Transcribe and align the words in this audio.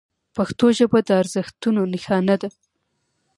پښتو 0.35 0.65
ژبه 0.77 0.99
د 1.07 1.09
ارزښتونو 1.21 1.81
نښانه 1.93 2.35
ده. 2.41 2.49